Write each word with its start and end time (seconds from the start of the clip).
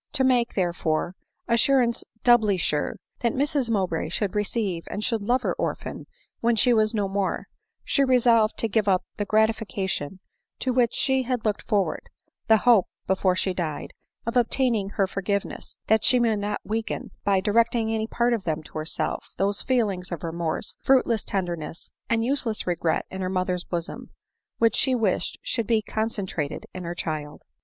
To 0.13 0.23
make, 0.23 0.55
therefore, 0.55 1.13
"assurance 1.47 2.03
doubly 2.23 2.57
sure," 2.57 2.95
that 3.19 3.33
Mrs 3.35 3.69
Mowbray 3.69 4.09
should 4.09 4.33
receive 4.33 4.85
and 4.89 5.03
should 5.03 5.21
love 5.21 5.43
her 5.43 5.53
orphan 5.53 6.07
when 6.39 6.55
she 6.55 6.73
was 6.73 6.95
no 6.95 7.07
more, 7.07 7.45
she 7.83 8.03
resolved 8.03 8.57
to 8.57 8.67
give 8.67 8.87
up 8.87 9.03
the 9.17 9.27
grati 9.27 9.53
fication 9.53 10.17
to 10.57 10.73
which 10.73 10.95
she 10.95 11.21
had 11.21 11.45
looked 11.45 11.61
forward, 11.61 12.09
the 12.47 12.57
hope, 12.57 12.87
be 13.07 13.13
fore 13.13 13.35
she 13.35 13.53
died, 13.53 13.93
of 14.25 14.35
obtaining 14.35 14.89
her 14.89 15.05
forgiveness— 15.05 15.77
that 15.85 16.03
she 16.03 16.19
might 16.19 16.39
not 16.39 16.61
weaken, 16.63 17.11
by 17.23 17.39
directing 17.39 17.91
any 17.93 18.07
part 18.07 18.33
of 18.33 18.43
them 18.43 18.63
to 18.63 18.79
herself, 18.79 19.29
those 19.37 19.61
feelings 19.61 20.11
of 20.11 20.23
remorse, 20.23 20.77
fruitless 20.81 21.23
tenderness, 21.23 21.91
and 22.09 22.25
useless 22.25 22.65
regret 22.65 23.05
in 23.11 23.21
her 23.21 23.29
mother's 23.29 23.63
bosom, 23.65 24.09
which 24.57 24.75
she 24.75 24.95
wished 24.95 25.37
should 25.43 25.67
be 25.67 25.79
concentrated 25.83 26.65
in 26.73 26.85
her 26.85 26.95
child. 26.95 27.43